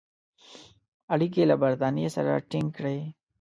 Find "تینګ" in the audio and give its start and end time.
2.51-2.67